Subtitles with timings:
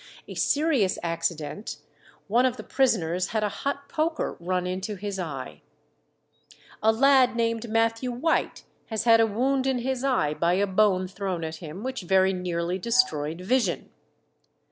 [0.27, 1.77] "A serious accident:
[2.27, 5.61] one of the prisoners had a hot poker run into his eye."
[6.81, 11.07] "A lad named Matthew White has had a wound in his eye by a bone
[11.07, 13.91] thrown at him, which very nearly destroyed vision."